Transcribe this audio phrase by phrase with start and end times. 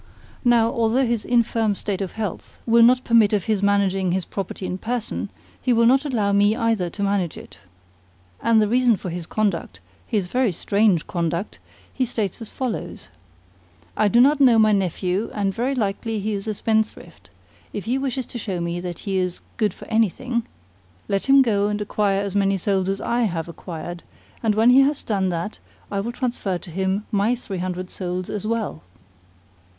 [0.43, 4.65] Now, although his infirm state of health will not permit of his managing his property
[4.65, 5.29] in person,
[5.61, 7.59] he will not allow me either to manage it.
[8.41, 11.59] And the reason for his conduct his very strange conduct
[11.93, 13.09] he states as follows:
[13.95, 17.29] 'I do not know my nephew, and very likely he is a spendthrift.
[17.71, 20.47] If he wishes to show me that he is good for anything,
[21.07, 24.01] let him go and acquire as many souls as I have acquired;
[24.41, 25.59] and when he has done that
[25.91, 28.81] I will transfer to him my three hundred souls as well."